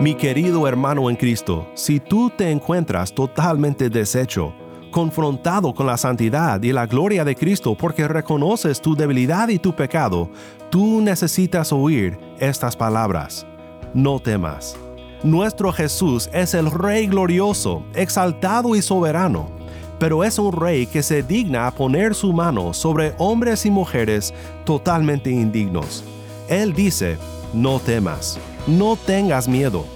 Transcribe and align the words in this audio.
Mi 0.00 0.14
querido 0.14 0.66
hermano 0.66 1.10
en 1.10 1.16
Cristo, 1.16 1.68
si 1.74 2.00
tú 2.00 2.30
te 2.30 2.50
encuentras 2.50 3.12
totalmente 3.12 3.90
deshecho, 3.90 4.54
confrontado 4.90 5.74
con 5.74 5.86
la 5.86 5.96
santidad 5.96 6.62
y 6.62 6.72
la 6.72 6.86
gloria 6.86 7.24
de 7.24 7.36
Cristo 7.36 7.74
porque 7.74 8.08
reconoces 8.08 8.80
tu 8.80 8.96
debilidad 8.96 9.48
y 9.48 9.58
tu 9.58 9.74
pecado, 9.74 10.30
tú 10.70 11.00
necesitas 11.00 11.72
oír 11.72 12.18
estas 12.38 12.76
palabras. 12.76 13.46
No 13.94 14.20
temas. 14.20 14.76
Nuestro 15.22 15.72
Jesús 15.72 16.30
es 16.32 16.54
el 16.54 16.70
Rey 16.70 17.06
glorioso, 17.06 17.82
exaltado 17.94 18.74
y 18.74 18.80
soberano, 18.80 19.50
pero 19.98 20.24
es 20.24 20.38
un 20.38 20.52
Rey 20.52 20.86
que 20.86 21.02
se 21.02 21.22
digna 21.22 21.66
a 21.66 21.74
poner 21.74 22.14
su 22.14 22.32
mano 22.32 22.72
sobre 22.72 23.14
hombres 23.18 23.66
y 23.66 23.70
mujeres 23.70 24.32
totalmente 24.64 25.30
indignos. 25.30 26.04
Él 26.48 26.72
dice, 26.72 27.18
no 27.52 27.80
temas, 27.80 28.40
no 28.66 28.96
tengas 28.96 29.48
miedo 29.48 29.86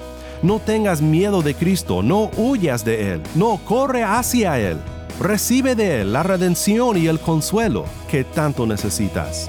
no 0.45 0.61
tengas 0.61 1.01
miedo 1.01 1.41
de 1.41 1.55
Cristo, 1.55 2.03
no 2.03 2.31
huyas 2.37 2.85
de 2.85 3.15
Él, 3.15 3.23
no 3.35 3.59
corre 3.65 4.05
hacia 4.05 4.61
Él. 4.61 4.77
Recibe 5.19 5.75
de 5.75 6.03
Él 6.03 6.13
la 6.13 6.23
redención 6.23 6.99
y 6.99 7.07
el 7.07 7.19
consuelo 7.19 7.87
que 8.11 8.25
tanto 8.25 8.67
necesitas. 8.67 9.49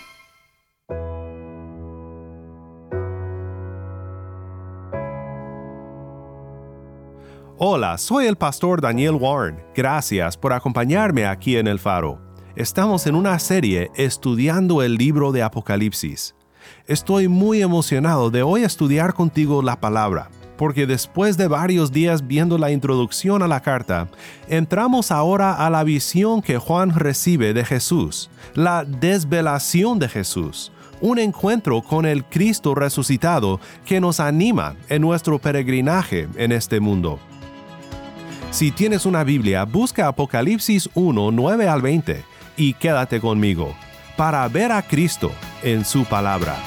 Hola, 7.63 7.99
soy 7.99 8.25
el 8.25 8.37
pastor 8.37 8.81
Daniel 8.81 9.13
Warren. 9.13 9.63
Gracias 9.75 10.35
por 10.35 10.51
acompañarme 10.51 11.27
aquí 11.27 11.57
en 11.57 11.67
el 11.67 11.77
faro. 11.77 12.19
Estamos 12.55 13.05
en 13.05 13.13
una 13.13 13.37
serie 13.37 13.91
estudiando 13.93 14.81
el 14.81 14.95
libro 14.95 15.31
de 15.31 15.43
Apocalipsis. 15.43 16.33
Estoy 16.87 17.27
muy 17.27 17.61
emocionado 17.61 18.31
de 18.31 18.41
hoy 18.41 18.63
estudiar 18.63 19.13
contigo 19.13 19.61
la 19.61 19.79
palabra, 19.79 20.31
porque 20.57 20.87
después 20.87 21.37
de 21.37 21.47
varios 21.47 21.91
días 21.91 22.25
viendo 22.25 22.57
la 22.57 22.71
introducción 22.71 23.43
a 23.43 23.47
la 23.47 23.59
carta, 23.59 24.07
entramos 24.47 25.11
ahora 25.11 25.53
a 25.53 25.69
la 25.69 25.83
visión 25.83 26.41
que 26.41 26.57
Juan 26.57 26.89
recibe 26.89 27.53
de 27.53 27.63
Jesús, 27.63 28.31
la 28.55 28.85
desvelación 28.85 29.99
de 29.99 30.09
Jesús, 30.09 30.71
un 30.99 31.19
encuentro 31.19 31.83
con 31.83 32.07
el 32.07 32.25
Cristo 32.25 32.73
resucitado 32.73 33.59
que 33.85 34.01
nos 34.01 34.19
anima 34.19 34.77
en 34.89 35.03
nuestro 35.03 35.37
peregrinaje 35.37 36.27
en 36.37 36.53
este 36.53 36.79
mundo. 36.79 37.19
Si 38.51 38.69
tienes 38.69 39.05
una 39.05 39.23
Biblia, 39.23 39.63
busca 39.63 40.09
Apocalipsis 40.09 40.89
1, 40.93 41.31
9 41.31 41.69
al 41.69 41.81
20 41.81 42.25
y 42.57 42.73
quédate 42.73 43.21
conmigo 43.21 43.73
para 44.17 44.45
ver 44.49 44.73
a 44.73 44.81
Cristo 44.81 45.31
en 45.63 45.85
su 45.85 46.03
palabra. 46.03 46.57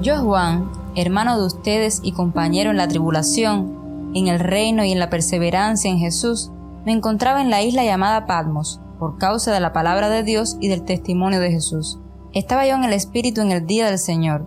Yo, 0.00 0.16
Juan, 0.22 0.72
hermano 0.96 1.38
de 1.38 1.44
ustedes 1.44 2.00
y 2.02 2.12
compañero 2.12 2.70
en 2.70 2.78
la 2.78 2.88
tribulación, 2.88 3.79
en 4.14 4.28
el 4.28 4.40
reino 4.40 4.84
y 4.84 4.92
en 4.92 4.98
la 4.98 5.10
perseverancia 5.10 5.90
en 5.90 5.98
Jesús, 5.98 6.50
me 6.84 6.92
encontraba 6.92 7.40
en 7.40 7.50
la 7.50 7.62
isla 7.62 7.84
llamada 7.84 8.26
Patmos, 8.26 8.80
por 8.98 9.18
causa 9.18 9.52
de 9.52 9.60
la 9.60 9.72
palabra 9.72 10.08
de 10.08 10.22
Dios 10.22 10.56
y 10.60 10.68
del 10.68 10.84
testimonio 10.84 11.40
de 11.40 11.50
Jesús. 11.50 11.98
Estaba 12.32 12.66
yo 12.66 12.74
en 12.74 12.84
el 12.84 12.92
Espíritu 12.92 13.40
en 13.40 13.50
el 13.50 13.66
día 13.66 13.86
del 13.86 13.98
Señor, 13.98 14.46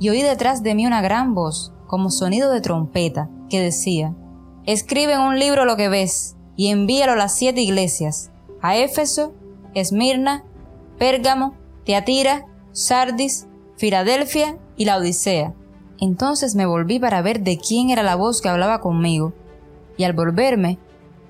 y 0.00 0.08
oí 0.08 0.22
detrás 0.22 0.62
de 0.62 0.74
mí 0.74 0.86
una 0.86 1.02
gran 1.02 1.34
voz, 1.34 1.72
como 1.86 2.10
sonido 2.10 2.50
de 2.50 2.60
trompeta, 2.60 3.28
que 3.48 3.60
decía, 3.60 4.14
Escribe 4.64 5.14
en 5.14 5.20
un 5.20 5.38
libro 5.38 5.64
lo 5.64 5.76
que 5.76 5.88
ves, 5.88 6.36
y 6.56 6.68
envíalo 6.68 7.12
a 7.12 7.16
las 7.16 7.34
siete 7.34 7.60
iglesias, 7.60 8.30
a 8.60 8.76
Éfeso, 8.76 9.34
Esmirna, 9.74 10.44
Pérgamo, 10.98 11.54
Teatira, 11.84 12.46
Sardis, 12.72 13.46
Filadelfia 13.76 14.58
y 14.76 14.84
la 14.84 14.96
Odisea. 14.96 15.54
Entonces 16.02 16.56
me 16.56 16.66
volví 16.66 16.98
para 16.98 17.22
ver 17.22 17.44
de 17.44 17.58
quién 17.58 17.90
era 17.90 18.02
la 18.02 18.16
voz 18.16 18.42
que 18.42 18.48
hablaba 18.48 18.80
conmigo, 18.80 19.32
y 19.96 20.02
al 20.02 20.14
volverme 20.14 20.80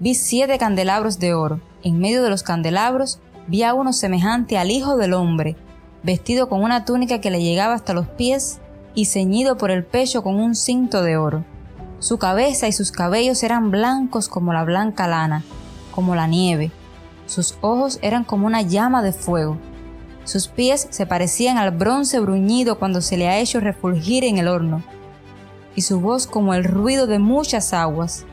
vi 0.01 0.15
siete 0.15 0.57
candelabros 0.57 1.19
de 1.19 1.35
oro. 1.35 1.61
En 1.83 1.99
medio 1.99 2.23
de 2.23 2.31
los 2.31 2.43
candelabros 2.43 3.21
vi 3.49 3.65
a 3.65 3.75
uno 3.75 3.93
semejante 3.93 4.57
al 4.57 4.71
Hijo 4.71 4.97
del 4.97 5.13
Hombre, 5.13 5.57
vestido 6.03 6.49
con 6.49 6.63
una 6.63 6.87
túnica 6.87 7.21
que 7.21 7.31
le 7.31 7.43
llegaba 7.43 7.75
hasta 7.75 7.93
los 7.93 8.09
pies 8.09 8.61
y 8.95 9.05
ceñido 9.05 9.59
por 9.59 9.71
el 9.71 9.85
pecho 9.85 10.23
con 10.23 10.37
un 10.37 10.55
cinto 10.55 11.03
de 11.03 11.19
oro. 11.19 11.45
Su 11.99 12.17
cabeza 12.17 12.67
y 12.67 12.73
sus 12.73 12.93
cabellos 12.93 13.43
eran 13.43 13.71
blancos 13.71 14.31
como 14.31 14.55
la 14.55 14.65
blanca 14.65 15.07
lana, 15.07 15.45
como 15.95 16.15
la 16.15 16.27
nieve. 16.27 16.71
Sus 17.27 17.59
ojos 17.61 17.99
eran 18.01 18.25
como 18.25 18.47
una 18.47 18.63
llama 18.63 19.03
de 19.03 19.13
fuego 19.13 19.59
sus 20.25 20.47
pies 20.47 20.87
se 20.91 21.05
parecían 21.05 21.59
al 21.59 21.73
bronce 21.73 22.21
bruñido 22.21 22.79
cuando 22.79 23.01
se 23.01 23.17
le 23.17 23.29
ha 23.29 23.39
hecho 23.39 23.59
refulgir 23.59 24.25
en 24.25 24.39
el 24.39 24.49
horno, 24.49 24.83
y 25.75 25.83
su 25.83 26.01
voz 26.01 26.27
como 26.27 26.55
el 26.55 26.65
ruido 26.65 27.07
de 27.07 27.19
muchas 27.19 27.73
aguas. 27.73 28.25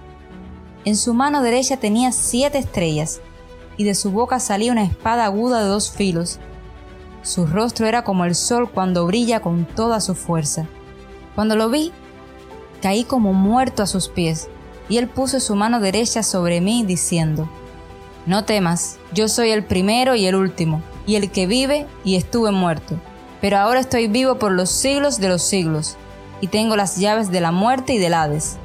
En 0.86 0.96
su 0.96 1.14
mano 1.14 1.42
derecha 1.42 1.78
tenía 1.78 2.12
siete 2.12 2.60
estrellas, 2.60 3.22
y 3.76 3.86
de 3.86 3.96
su 3.96 4.12
boca 4.12 4.40
salía 4.40 4.72
una 4.72 4.84
espada 4.84 5.26
aguda 5.26 5.64
de 5.64 5.70
dos 5.70 5.92
filos. 5.92 6.40
Su 7.24 7.48
rostro 7.48 7.88
era 7.88 8.04
como 8.04 8.26
el 8.26 8.36
sol 8.36 8.70
cuando 8.70 9.06
brilla 9.06 9.40
con 9.40 9.66
toda 9.66 10.00
su 10.00 10.16
fuerza. 10.16 10.68
Cuando 11.34 11.56
lo 11.56 11.70
vi, 11.70 11.92
caí 12.82 13.04
como 13.04 13.34
muerto 13.34 13.82
a 13.82 13.88
sus 13.88 14.10
pies, 14.10 14.48
y 14.90 14.98
él 14.98 15.08
puso 15.08 15.40
su 15.40 15.56
mano 15.56 15.80
derecha 15.80 16.24
sobre 16.24 16.62
mí, 16.62 16.84
diciendo, 16.86 17.50
No 18.26 18.46
temas, 18.46 19.00
yo 19.14 19.28
soy 19.28 19.50
el 19.50 19.66
primero 19.66 20.16
y 20.16 20.26
el 20.28 20.36
último 20.36 20.84
y 21.10 21.16
el 21.16 21.32
que 21.32 21.48
vive 21.48 21.88
y 22.04 22.18
estuve 22.18 22.52
muerto. 22.52 22.96
Pero 23.42 23.58
ahora 23.58 23.80
estoy 23.80 24.08
vivo 24.08 24.38
por 24.38 24.52
los 24.52 24.70
siglos 24.70 25.20
de 25.20 25.28
los 25.28 25.42
siglos, 25.42 25.98
y 26.40 26.48
tengo 26.48 26.76
las 26.76 26.98
llaves 26.98 27.32
de 27.32 27.42
la 27.42 27.52
muerte 27.52 27.94
y 27.94 27.98
del 27.98 28.14
Hades. 28.14 28.58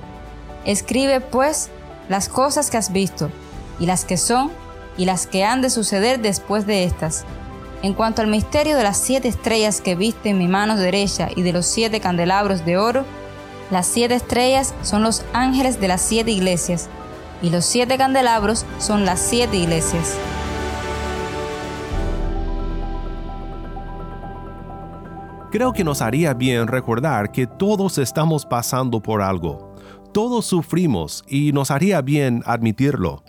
Escribe, 0.67 1.23
pues, 1.23 1.71
las 2.11 2.29
cosas 2.29 2.71
que 2.71 2.77
has 2.77 2.93
visto, 2.93 3.31
y 3.81 3.87
las 3.87 4.05
que 4.05 4.19
son, 4.19 4.53
y 4.99 5.07
las 5.07 5.27
que 5.27 5.43
han 5.43 5.63
de 5.63 5.71
suceder 5.71 6.21
después 6.21 6.67
de 6.67 6.85
estas. 6.85 7.25
En 7.83 7.95
cuanto 7.95 8.21
al 8.21 8.29
misterio 8.29 8.77
de 8.77 8.83
las 8.83 8.99
siete 8.99 9.29
estrellas 9.29 9.81
que 9.81 9.95
viste 9.95 10.29
en 10.29 10.37
mi 10.37 10.47
mano 10.47 10.77
derecha 10.77 11.31
y 11.35 11.41
de 11.41 11.53
los 11.55 11.65
siete 11.65 12.01
candelabros 12.01 12.67
de 12.67 12.77
oro, 12.77 13.07
las 13.71 13.87
siete 13.87 14.17
estrellas 14.17 14.75
son 14.83 15.03
los 15.03 15.25
ángeles 15.33 15.81
de 15.81 15.89
las 15.89 16.03
siete 16.03 16.31
iglesias, 16.31 16.91
y 17.41 17.49
los 17.49 17.65
siete 17.65 17.97
candelabros 17.97 18.67
son 18.79 19.07
las 19.07 19.19
siete 19.19 19.57
iglesias. 19.57 20.19
Creo 25.55 25.73
que 25.73 25.85
nos 25.85 26.03
haría 26.03 26.35
bien 26.35 26.67
recordar 26.67 27.31
que 27.31 27.47
todos 27.47 27.99
estamos 27.99 28.45
pasando 28.45 29.01
por 29.01 29.23
algo. 29.23 29.73
Todos 30.13 30.47
sufrimos 30.47 31.23
y 31.29 31.53
nos 31.53 31.71
haría 31.71 32.03
bien 32.03 32.43
admitirlo. 32.45 33.23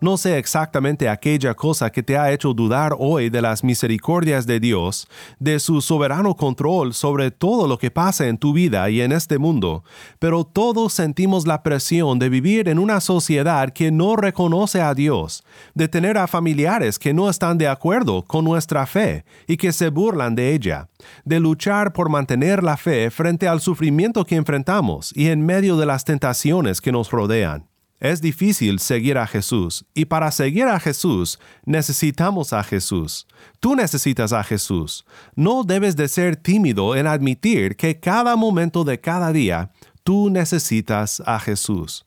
No 0.00 0.16
sé 0.16 0.38
exactamente 0.38 1.08
aquella 1.08 1.54
cosa 1.54 1.90
que 1.90 2.04
te 2.04 2.16
ha 2.16 2.30
hecho 2.30 2.54
dudar 2.54 2.94
hoy 2.96 3.30
de 3.30 3.42
las 3.42 3.64
misericordias 3.64 4.46
de 4.46 4.60
Dios, 4.60 5.08
de 5.40 5.58
su 5.58 5.80
soberano 5.80 6.36
control 6.36 6.94
sobre 6.94 7.32
todo 7.32 7.66
lo 7.66 7.78
que 7.78 7.90
pasa 7.90 8.28
en 8.28 8.38
tu 8.38 8.52
vida 8.52 8.88
y 8.90 9.00
en 9.00 9.10
este 9.10 9.38
mundo, 9.38 9.82
pero 10.20 10.44
todos 10.44 10.92
sentimos 10.92 11.48
la 11.48 11.64
presión 11.64 12.20
de 12.20 12.28
vivir 12.28 12.68
en 12.68 12.78
una 12.78 13.00
sociedad 13.00 13.72
que 13.72 13.90
no 13.90 14.14
reconoce 14.14 14.80
a 14.80 14.94
Dios, 14.94 15.42
de 15.74 15.88
tener 15.88 16.16
a 16.16 16.28
familiares 16.28 17.00
que 17.00 17.12
no 17.12 17.28
están 17.28 17.58
de 17.58 17.66
acuerdo 17.66 18.22
con 18.22 18.44
nuestra 18.44 18.86
fe 18.86 19.24
y 19.48 19.56
que 19.56 19.72
se 19.72 19.88
burlan 19.88 20.36
de 20.36 20.54
ella, 20.54 20.88
de 21.24 21.40
luchar 21.40 21.92
por 21.92 22.08
mantener 22.08 22.62
la 22.62 22.76
fe 22.76 23.10
frente 23.10 23.48
al 23.48 23.60
sufrimiento 23.60 24.24
que 24.24 24.36
enfrentamos 24.36 25.12
y 25.16 25.30
en 25.30 25.44
medio 25.44 25.76
de 25.76 25.86
las 25.86 26.04
tentaciones 26.04 26.80
que 26.80 26.92
nos 26.92 27.10
rodean. 27.10 27.67
Es 28.00 28.20
difícil 28.20 28.78
seguir 28.78 29.18
a 29.18 29.26
Jesús 29.26 29.84
y 29.92 30.04
para 30.04 30.30
seguir 30.30 30.66
a 30.66 30.78
Jesús 30.78 31.40
necesitamos 31.64 32.52
a 32.52 32.62
Jesús. 32.62 33.26
Tú 33.58 33.74
necesitas 33.74 34.32
a 34.32 34.44
Jesús. 34.44 35.04
No 35.34 35.64
debes 35.64 35.96
de 35.96 36.06
ser 36.06 36.36
tímido 36.36 36.94
en 36.94 37.08
admitir 37.08 37.74
que 37.74 37.98
cada 37.98 38.36
momento 38.36 38.84
de 38.84 39.00
cada 39.00 39.32
día 39.32 39.72
tú 40.04 40.30
necesitas 40.30 41.20
a 41.26 41.40
Jesús. 41.40 42.06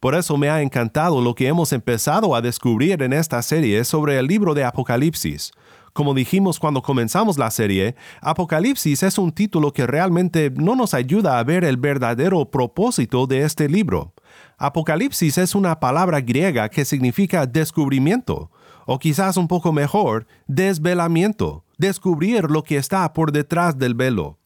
Por 0.00 0.16
eso 0.16 0.36
me 0.36 0.50
ha 0.50 0.60
encantado 0.60 1.20
lo 1.20 1.36
que 1.36 1.46
hemos 1.46 1.72
empezado 1.72 2.34
a 2.34 2.40
descubrir 2.40 3.00
en 3.00 3.12
esta 3.12 3.40
serie 3.42 3.84
sobre 3.84 4.18
el 4.18 4.26
libro 4.26 4.54
de 4.54 4.64
Apocalipsis. 4.64 5.52
Como 5.92 6.14
dijimos 6.14 6.58
cuando 6.58 6.82
comenzamos 6.82 7.38
la 7.38 7.50
serie, 7.52 7.94
Apocalipsis 8.20 9.04
es 9.04 9.18
un 9.18 9.30
título 9.30 9.72
que 9.72 9.86
realmente 9.86 10.52
no 10.54 10.74
nos 10.74 10.94
ayuda 10.94 11.38
a 11.38 11.44
ver 11.44 11.64
el 11.64 11.76
verdadero 11.76 12.50
propósito 12.50 13.28
de 13.28 13.42
este 13.42 13.68
libro. 13.68 14.14
Apocalipsis 14.58 15.38
es 15.38 15.54
una 15.54 15.78
palabra 15.78 16.20
griega 16.20 16.68
que 16.68 16.84
significa 16.84 17.46
descubrimiento, 17.46 18.50
o 18.86 18.98
quizás 18.98 19.36
un 19.36 19.46
poco 19.46 19.72
mejor, 19.72 20.26
desvelamiento, 20.48 21.64
descubrir 21.78 22.50
lo 22.50 22.64
que 22.64 22.76
está 22.76 23.12
por 23.12 23.30
detrás 23.30 23.78
del 23.78 23.94
velo. 23.94 24.40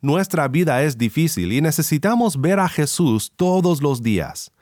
Nuestra 0.00 0.46
vida 0.46 0.84
es 0.84 0.96
difícil 0.96 1.52
y 1.52 1.60
necesitamos 1.60 2.40
ver 2.40 2.60
a 2.60 2.68
Jesús 2.68 3.32
todos 3.34 3.82
los 3.82 4.00
días. 4.00 4.52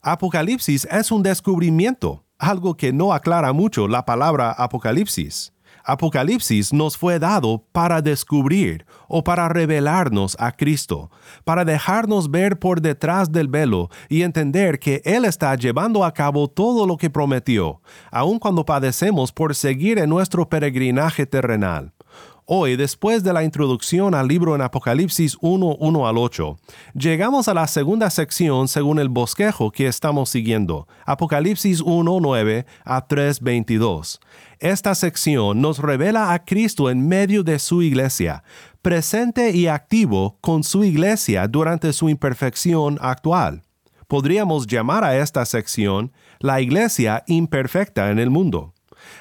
Apocalipsis 0.00 0.88
es 0.90 1.10
un 1.12 1.22
descubrimiento, 1.22 2.24
algo 2.38 2.78
que 2.78 2.94
no 2.94 3.12
aclara 3.12 3.52
mucho 3.52 3.88
la 3.88 4.06
palabra 4.06 4.52
Apocalipsis. 4.52 5.52
Apocalipsis 5.86 6.72
nos 6.72 6.96
fue 6.96 7.20
dado 7.20 7.64
para 7.70 8.02
descubrir 8.02 8.84
o 9.06 9.22
para 9.22 9.48
revelarnos 9.48 10.36
a 10.40 10.50
Cristo, 10.50 11.12
para 11.44 11.64
dejarnos 11.64 12.28
ver 12.28 12.58
por 12.58 12.80
detrás 12.80 13.30
del 13.30 13.46
velo 13.46 13.88
y 14.08 14.22
entender 14.22 14.80
que 14.80 15.00
Él 15.04 15.24
está 15.24 15.54
llevando 15.54 16.04
a 16.04 16.12
cabo 16.12 16.48
todo 16.48 16.86
lo 16.86 16.96
que 16.96 17.08
prometió, 17.08 17.80
aun 18.10 18.40
cuando 18.40 18.64
padecemos 18.64 19.30
por 19.30 19.54
seguir 19.54 19.98
en 19.98 20.10
nuestro 20.10 20.48
peregrinaje 20.48 21.24
terrenal. 21.24 21.92
Hoy, 22.48 22.76
después 22.76 23.24
de 23.24 23.32
la 23.32 23.42
introducción 23.42 24.14
al 24.14 24.28
libro 24.28 24.54
en 24.54 24.62
Apocalipsis 24.62 25.36
1, 25.40 25.78
1 25.80 26.06
al 26.06 26.16
8, 26.16 26.56
llegamos 26.94 27.48
a 27.48 27.54
la 27.54 27.66
segunda 27.66 28.08
sección 28.08 28.68
según 28.68 29.00
el 29.00 29.08
bosquejo 29.08 29.72
que 29.72 29.88
estamos 29.88 30.30
siguiendo, 30.30 30.86
Apocalipsis 31.06 31.80
1, 31.80 32.18
9 32.20 32.64
a 32.84 33.06
3, 33.08 33.40
22. 33.40 34.20
Esta 34.58 34.94
sección 34.94 35.60
nos 35.60 35.80
revela 35.80 36.32
a 36.32 36.44
Cristo 36.44 36.88
en 36.88 37.06
medio 37.06 37.42
de 37.42 37.58
su 37.58 37.82
iglesia, 37.82 38.42
presente 38.80 39.50
y 39.50 39.66
activo 39.66 40.38
con 40.40 40.64
su 40.64 40.82
iglesia 40.82 41.46
durante 41.46 41.92
su 41.92 42.08
imperfección 42.08 42.98
actual. 43.02 43.62
Podríamos 44.08 44.66
llamar 44.66 45.04
a 45.04 45.18
esta 45.18 45.44
sección 45.44 46.10
la 46.38 46.62
iglesia 46.62 47.22
imperfecta 47.26 48.10
en 48.10 48.18
el 48.18 48.30
mundo. 48.30 48.72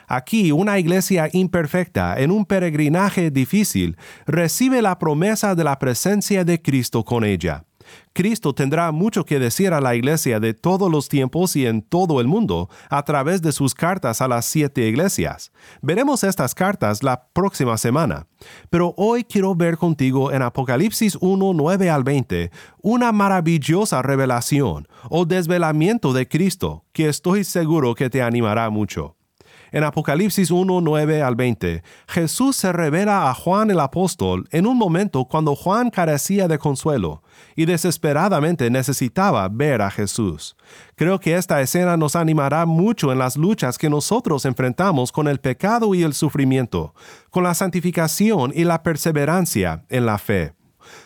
Aquí 0.08 0.54
una 0.54 0.80
iglesia 0.80 1.30
imperfecta 1.34 2.18
en 2.18 2.32
un 2.32 2.46
peregrinaje 2.46 3.30
difícil 3.30 3.98
recibe 4.26 4.82
la 4.82 4.98
promesa 5.00 5.54
de 5.54 5.66
la 5.66 5.78
presencia 5.80 6.46
de 6.46 6.62
Cristo 6.62 7.04
con 7.04 7.26
ella. 7.26 7.66
Cristo 8.14 8.54
tendrá 8.54 8.92
mucho 8.92 9.26
que 9.26 9.40
decir 9.40 9.74
a 9.74 9.82
la 9.82 9.96
iglesia 9.96 10.40
de 10.40 10.54
todos 10.54 10.92
los 10.92 11.10
tiempos 11.10 11.56
y 11.56 11.66
en 11.66 11.82
todo 11.82 12.22
el 12.22 12.28
mundo 12.28 12.70
a 12.90 13.04
través 13.04 13.42
de 13.42 13.52
sus 13.52 13.74
cartas 13.74 14.22
a 14.22 14.28
las 14.28 14.46
siete 14.46 14.88
iglesias. 14.88 15.52
Veremos 15.82 16.24
estas 16.24 16.56
cartas 16.56 17.04
la 17.04 17.28
próxima 17.34 17.78
semana. 17.78 18.28
Pero 18.70 18.94
hoy 18.98 19.24
quiero 19.24 19.56
ver 19.56 19.78
contigo 19.78 20.32
en 20.32 20.42
Apocalipsis 20.42 21.18
1, 21.20 21.54
9 21.54 21.90
al 21.90 22.04
20 22.04 22.52
una 22.82 23.12
maravillosa 23.12 24.02
revelación 24.04 24.88
o 25.10 25.26
desvelamiento 25.26 26.14
de 26.14 26.28
Cristo 26.28 26.86
que 26.94 27.10
estoy 27.10 27.44
seguro 27.44 27.96
que 27.96 28.10
te 28.10 28.22
animará 28.22 28.70
mucho. 28.70 29.15
En 29.76 29.84
Apocalipsis 29.84 30.52
1, 30.52 30.80
9 30.80 31.22
al 31.22 31.36
20, 31.36 31.84
Jesús 32.08 32.56
se 32.56 32.72
revela 32.72 33.30
a 33.30 33.34
Juan 33.34 33.70
el 33.70 33.82
apóstol 33.82 34.48
en 34.52 34.68
un 34.68 34.78
momento 34.78 35.26
cuando 35.26 35.54
Juan 35.54 35.90
carecía 35.90 36.48
de 36.48 36.58
consuelo 36.58 37.24
y 37.58 37.66
desesperadamente 37.66 38.70
necesitaba 38.70 39.50
ver 39.50 39.82
a 39.82 39.92
Jesús. 39.92 40.56
Creo 40.96 41.20
que 41.20 41.36
esta 41.36 41.60
escena 41.60 41.98
nos 41.98 42.16
animará 42.16 42.66
mucho 42.66 43.12
en 43.12 43.20
las 43.20 43.36
luchas 43.36 43.78
que 43.78 43.90
nosotros 43.90 44.46
enfrentamos 44.46 45.12
con 45.12 45.28
el 45.28 45.42
pecado 45.42 45.94
y 45.94 46.04
el 46.04 46.14
sufrimiento, 46.14 46.94
con 47.30 47.44
la 47.44 47.54
santificación 47.54 48.54
y 48.56 48.64
la 48.64 48.82
perseverancia 48.82 49.84
en 49.90 50.06
la 50.06 50.18
fe. 50.20 50.54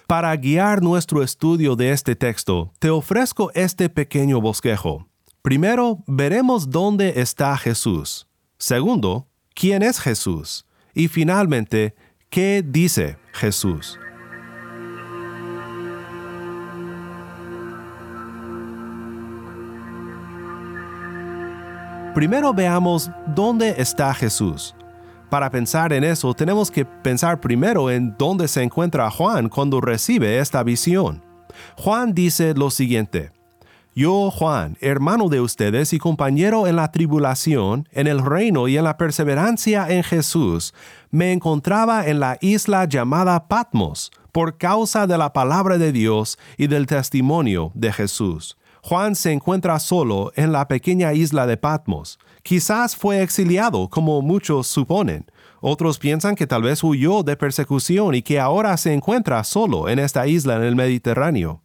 Para 0.05 0.35
guiar 0.35 0.83
nuestro 0.83 1.23
estudio 1.23 1.75
de 1.75 1.89
este 1.89 2.15
texto, 2.15 2.71
te 2.77 2.91
ofrezco 2.91 3.49
este 3.55 3.89
pequeño 3.89 4.39
bosquejo. 4.39 5.07
Primero, 5.41 6.03
veremos 6.05 6.69
dónde 6.69 7.19
está 7.19 7.57
Jesús. 7.57 8.28
Segundo, 8.61 9.29
¿quién 9.55 9.81
es 9.81 10.01
Jesús? 10.01 10.65
Y 10.93 11.07
finalmente, 11.07 11.95
¿qué 12.29 12.61
dice 12.61 13.17
Jesús? 13.31 13.97
Primero 22.13 22.53
veamos 22.53 23.09
dónde 23.27 23.75
está 23.77 24.13
Jesús. 24.13 24.75
Para 25.29 25.49
pensar 25.49 25.93
en 25.93 26.03
eso 26.03 26.33
tenemos 26.33 26.69
que 26.69 26.83
pensar 26.83 27.39
primero 27.39 27.89
en 27.89 28.13
dónde 28.19 28.49
se 28.49 28.61
encuentra 28.61 29.09
Juan 29.09 29.47
cuando 29.47 29.79
recibe 29.79 30.37
esta 30.37 30.63
visión. 30.63 31.23
Juan 31.77 32.13
dice 32.13 32.53
lo 32.55 32.71
siguiente, 32.71 33.31
yo, 33.95 34.31
Juan, 34.31 34.77
hermano 34.79 35.27
de 35.27 35.41
ustedes 35.41 35.91
y 35.93 35.99
compañero 35.99 36.67
en 36.67 36.75
la 36.77 36.91
tribulación, 36.91 37.89
en 37.91 38.07
el 38.07 38.23
reino 38.23 38.67
y 38.67 38.77
en 38.77 38.83
la 38.85 38.97
perseverancia 38.97 39.89
en 39.89 40.03
Jesús, 40.03 40.73
me 41.11 41.33
encontraba 41.33 42.07
en 42.07 42.19
la 42.19 42.37
isla 42.39 42.85
llamada 42.85 43.47
Patmos, 43.47 44.11
por 44.31 44.57
causa 44.57 45.07
de 45.07 45.17
la 45.17 45.33
palabra 45.33 45.77
de 45.77 45.91
Dios 45.91 46.37
y 46.57 46.67
del 46.67 46.85
testimonio 46.85 47.71
de 47.73 47.91
Jesús. 47.91 48.57
Juan 48.81 49.15
se 49.15 49.33
encuentra 49.33 49.79
solo 49.79 50.31
en 50.35 50.51
la 50.51 50.67
pequeña 50.67 51.13
isla 51.13 51.45
de 51.45 51.57
Patmos. 51.57 52.19
Quizás 52.43 52.95
fue 52.95 53.21
exiliado, 53.21 53.89
como 53.89 54.21
muchos 54.21 54.67
suponen. 54.67 55.25
Otros 55.61 55.99
piensan 55.99 56.35
que 56.35 56.47
tal 56.47 56.61
vez 56.61 56.83
huyó 56.83 57.23
de 57.23 57.35
persecución 57.35 58.15
y 58.15 58.21
que 58.21 58.39
ahora 58.39 58.77
se 58.77 58.93
encuentra 58.93 59.43
solo 59.43 59.89
en 59.89 59.99
esta 59.99 60.25
isla 60.27 60.55
en 60.55 60.63
el 60.63 60.75
Mediterráneo. 60.77 61.61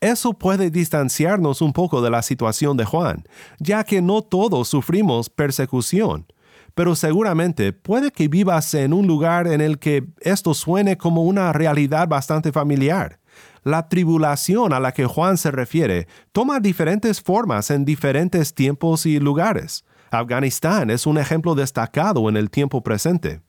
Eso 0.00 0.32
puede 0.32 0.70
distanciarnos 0.70 1.60
un 1.60 1.72
poco 1.72 2.02
de 2.02 2.10
la 2.10 2.22
situación 2.22 2.76
de 2.76 2.84
Juan, 2.84 3.24
ya 3.58 3.84
que 3.84 4.00
no 4.00 4.22
todos 4.22 4.68
sufrimos 4.68 5.28
persecución. 5.30 6.26
Pero 6.74 6.94
seguramente 6.94 7.72
puede 7.72 8.10
que 8.10 8.28
vivas 8.28 8.72
en 8.74 8.92
un 8.92 9.06
lugar 9.06 9.46
en 9.46 9.60
el 9.60 9.78
que 9.78 10.04
esto 10.20 10.54
suene 10.54 10.96
como 10.96 11.24
una 11.24 11.52
realidad 11.52 12.08
bastante 12.08 12.52
familiar. 12.52 13.18
La 13.62 13.88
tribulación 13.88 14.72
a 14.72 14.80
la 14.80 14.92
que 14.92 15.04
Juan 15.04 15.36
se 15.36 15.50
refiere 15.50 16.08
toma 16.32 16.60
diferentes 16.60 17.20
formas 17.20 17.70
en 17.70 17.84
diferentes 17.84 18.54
tiempos 18.54 19.04
y 19.04 19.20
lugares. 19.20 19.84
Afganistán 20.10 20.90
es 20.90 21.06
un 21.06 21.18
ejemplo 21.18 21.54
destacado 21.54 22.28
en 22.28 22.36
el 22.36 22.50
tiempo 22.50 22.82
presente. 22.82 23.40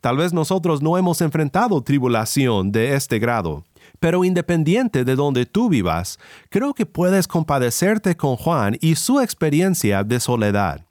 Tal 0.00 0.16
vez 0.16 0.32
nosotros 0.32 0.80
no 0.80 0.96
hemos 0.96 1.20
enfrentado 1.20 1.82
tribulación 1.82 2.70
de 2.70 2.94
este 2.94 3.18
grado, 3.18 3.64
pero 4.00 4.24
independiente 4.24 5.04
de 5.04 5.16
donde 5.16 5.46
tú 5.46 5.68
vivas, 5.68 6.18
creo 6.48 6.74
que 6.74 6.86
puedes 6.86 7.26
compadecerte 7.26 8.16
con 8.16 8.36
Juan 8.36 8.76
y 8.80 8.94
su 8.94 9.20
experiencia 9.20 10.04
de 10.04 10.20
soledad. 10.20 10.84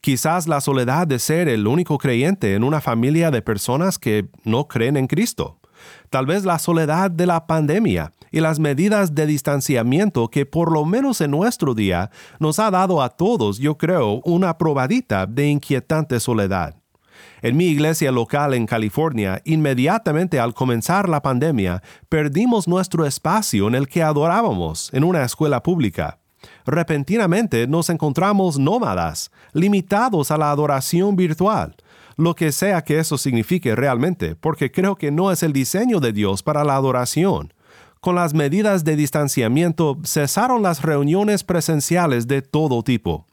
Quizás 0.00 0.48
la 0.48 0.60
soledad 0.60 1.06
de 1.06 1.18
ser 1.18 1.48
el 1.48 1.66
único 1.66 1.98
creyente 1.98 2.54
en 2.54 2.64
una 2.64 2.80
familia 2.80 3.30
de 3.30 3.42
personas 3.42 3.98
que 3.98 4.28
no 4.44 4.66
creen 4.66 4.96
en 4.96 5.06
Cristo. 5.06 5.58
Tal 6.10 6.26
vez 6.26 6.44
la 6.44 6.58
soledad 6.58 7.10
de 7.10 7.26
la 7.26 7.46
pandemia 7.46 8.12
y 8.30 8.40
las 8.40 8.58
medidas 8.58 9.14
de 9.14 9.26
distanciamiento 9.26 10.28
que 10.28 10.46
por 10.46 10.72
lo 10.72 10.84
menos 10.84 11.20
en 11.20 11.32
nuestro 11.32 11.74
día 11.74 12.10
nos 12.38 12.58
ha 12.58 12.70
dado 12.70 13.02
a 13.02 13.10
todos, 13.10 13.58
yo 13.58 13.76
creo, 13.76 14.20
una 14.24 14.56
probadita 14.56 15.26
de 15.26 15.48
inquietante 15.48 16.20
soledad. 16.20 16.79
En 17.42 17.56
mi 17.56 17.66
iglesia 17.66 18.12
local 18.12 18.52
en 18.52 18.66
California, 18.66 19.40
inmediatamente 19.44 20.38
al 20.38 20.52
comenzar 20.52 21.08
la 21.08 21.22
pandemia, 21.22 21.82
perdimos 22.10 22.68
nuestro 22.68 23.06
espacio 23.06 23.66
en 23.66 23.74
el 23.74 23.88
que 23.88 24.02
adorábamos 24.02 24.90
en 24.92 25.04
una 25.04 25.24
escuela 25.24 25.62
pública. 25.62 26.18
Repentinamente 26.66 27.66
nos 27.66 27.88
encontramos 27.88 28.58
nómadas, 28.58 29.30
limitados 29.52 30.30
a 30.30 30.36
la 30.36 30.50
adoración 30.50 31.16
virtual, 31.16 31.76
lo 32.16 32.34
que 32.34 32.52
sea 32.52 32.82
que 32.82 32.98
eso 32.98 33.16
signifique 33.16 33.74
realmente, 33.74 34.36
porque 34.36 34.70
creo 34.70 34.96
que 34.96 35.10
no 35.10 35.32
es 35.32 35.42
el 35.42 35.54
diseño 35.54 36.00
de 36.00 36.12
Dios 36.12 36.42
para 36.42 36.64
la 36.64 36.76
adoración. 36.76 37.54
Con 38.00 38.14
las 38.14 38.34
medidas 38.34 38.84
de 38.84 38.96
distanciamiento 38.96 39.98
cesaron 40.04 40.62
las 40.62 40.82
reuniones 40.82 41.44
presenciales 41.44 42.26
de 42.26 42.42
todo 42.42 42.82
tipo 42.82 43.26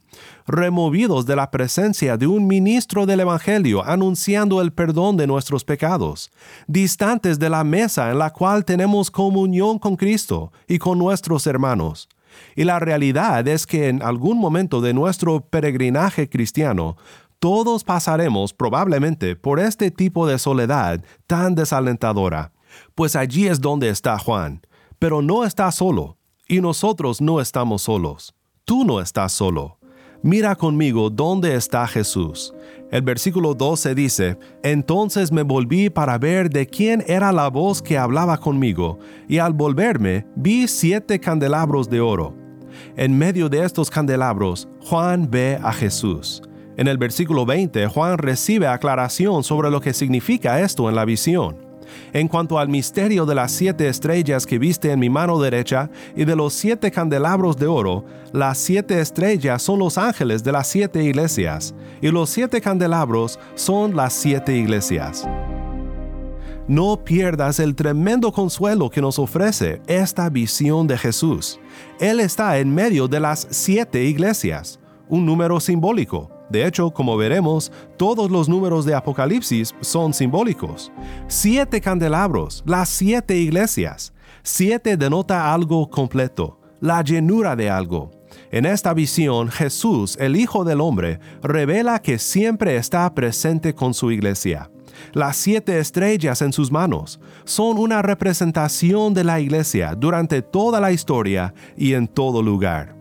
removidos 0.46 1.26
de 1.26 1.36
la 1.36 1.52
presencia 1.52 2.18
de 2.18 2.28
un 2.28 2.48
ministro 2.48 3.06
del 3.06 3.22
Evangelio 3.22 3.84
anunciando 3.86 4.62
el 4.62 4.72
perdón 4.74 5.18
de 5.18 5.28
nuestros 5.28 5.64
pecados, 5.64 6.32
distantes 6.68 7.40
de 7.40 7.50
la 7.50 7.64
mesa 7.64 8.12
en 8.12 8.20
la 8.20 8.32
cual 8.32 8.66
tenemos 8.66 9.12
comunión 9.12 9.80
con 9.80 9.96
Cristo 9.96 10.52
y 10.68 10.78
con 10.78 10.98
nuestros 10.98 11.48
hermanos. 11.48 12.10
Y 12.56 12.64
la 12.64 12.80
realidad 12.80 13.48
es 13.48 13.66
que 13.66 13.88
en 13.88 14.02
algún 14.02 14.38
momento 14.38 14.82
de 14.82 14.94
nuestro 14.94 15.42
peregrinaje 15.42 16.30
cristiano, 16.30 16.98
todos 17.40 17.84
pasaremos 17.84 18.54
probablemente 18.54 19.36
por 19.36 19.60
este 19.60 19.92
tipo 19.92 20.28
de 20.28 20.40
soledad 20.40 21.04
tan 21.28 21.56
desalentadora. 21.56 22.52
Pues 22.96 23.16
allí 23.16 23.48
es 23.48 23.62
donde 23.62 23.90
está 23.90 24.18
Juan, 24.18 24.62
pero 25.00 25.22
no 25.22 25.44
está 25.44 25.72
solo, 25.72 26.18
y 26.48 26.62
nosotros 26.62 27.22
no 27.22 27.40
estamos 27.40 27.84
solos. 27.84 28.34
Tú 28.66 28.84
no 28.84 29.00
estás 29.00 29.32
solo. 29.32 29.77
Mira 30.22 30.56
conmigo 30.56 31.10
dónde 31.10 31.56
está 31.56 31.88
Jesús. 31.88 32.54
El 32.90 33.02
versículo 33.02 33.54
12 33.54 33.96
dice, 33.96 34.38
Entonces 34.64 35.32
me 35.32 35.44
volví 35.44 35.90
para 35.90 36.18
ver 36.18 36.50
de 36.50 36.66
quién 36.68 37.04
era 37.08 37.32
la 37.32 37.50
voz 37.50 37.82
que 37.82 37.98
hablaba 37.98 38.38
conmigo, 38.38 38.98
y 39.28 39.40
al 39.40 39.54
volverme 39.54 40.26
vi 40.36 40.68
siete 40.68 41.20
candelabros 41.20 41.90
de 41.90 42.00
oro. 42.00 42.34
En 42.96 43.18
medio 43.18 43.50
de 43.50 43.64
estos 43.64 43.90
candelabros, 43.90 44.68
Juan 44.82 45.30
ve 45.30 45.60
a 45.62 45.74
Jesús. 45.74 46.42
En 46.78 46.88
el 46.88 46.98
versículo 46.98 47.46
20, 47.46 47.88
Juan 47.88 48.18
recibe 48.18 48.68
aclaración 48.68 49.44
sobre 49.44 49.70
lo 49.70 49.82
que 49.82 49.94
significa 49.94 50.62
esto 50.62 50.88
en 50.90 50.96
la 50.96 51.06
visión. 51.06 51.67
En 52.14 52.28
cuanto 52.28 52.60
al 52.60 52.70
misterio 52.70 53.26
de 53.26 53.36
las 53.36 53.52
siete 53.52 53.88
estrellas 53.88 54.46
que 54.46 54.60
viste 54.60 54.92
en 54.92 55.00
mi 55.00 55.10
mano 55.10 55.40
derecha 55.40 55.90
y 56.16 56.26
de 56.26 56.36
los 56.36 56.54
siete 56.54 56.92
candelabros 56.92 57.58
de 57.58 57.68
oro, 57.68 58.06
las 58.32 58.58
siete 58.58 59.00
estrellas 59.00 59.62
son 59.62 59.80
los 59.80 59.98
ángeles 59.98 60.44
de 60.44 60.52
las 60.52 60.68
siete 60.68 61.04
iglesias, 61.04 61.74
y 62.02 62.10
los 62.10 62.30
siete 62.30 62.62
candelabros 62.62 63.40
son 63.56 63.96
las 63.96 64.14
siete 64.14 64.56
iglesias. 64.56 65.28
No 66.68 67.04
pierdas 67.04 67.60
el 67.60 67.76
tremendo 67.76 68.32
consuelo 68.32 68.90
que 68.90 69.02
nos 69.02 69.20
ofrece 69.20 69.82
esta 69.88 70.30
visión 70.30 70.86
de 70.86 70.98
Jesús. 70.98 71.60
Él 72.00 72.20
está 72.20 72.58
en 72.60 72.74
medio 72.74 73.08
de 73.08 73.22
las 73.22 73.48
siete 73.50 74.04
iglesias, 74.04 74.80
un 75.08 75.26
número 75.26 75.62
simbólico 75.62 76.37
de 76.50 76.66
hecho, 76.66 76.92
como 76.92 77.18
veremos, 77.18 77.72
todos 77.98 78.32
los 78.32 78.48
números 78.48 78.86
de 78.86 78.96
Apocalipsis 78.96 79.76
son 79.82 80.14
simbólicos. 80.14 80.92
Siete 81.28 81.82
candelabros, 81.82 82.64
las 82.66 82.90
siete 82.90 83.36
iglesias. 83.38 84.14
Siete 84.44 84.96
denota 84.96 85.54
algo 85.54 85.90
completo, 85.90 86.60
la 86.80 87.02
llenura 87.02 87.56
de 87.56 87.70
algo. 87.70 88.12
En 88.50 88.66
esta 88.66 88.94
visión, 88.94 89.50
Jesús, 89.50 90.18
el 90.20 90.36
Hijo 90.38 90.64
del 90.64 90.80
Hombre, 90.80 91.20
revela 91.42 92.00
que 92.00 92.18
siempre 92.18 92.78
está 92.78 93.14
presente 93.14 93.74
con 93.74 93.94
su 93.94 94.12
iglesia. 94.12 94.70
Las 95.14 95.38
siete 95.38 95.80
estrellas 95.80 96.42
en 96.42 96.54
sus 96.54 96.72
manos 96.72 97.20
son 97.44 97.78
una 97.78 98.02
representación 98.02 99.14
de 99.14 99.24
la 99.24 99.40
iglesia 99.40 99.96
durante 99.96 100.42
toda 100.42 100.80
la 100.80 100.92
historia 100.92 101.54
y 101.76 101.94
en 101.94 102.08
todo 102.08 102.42
lugar. 102.42 102.97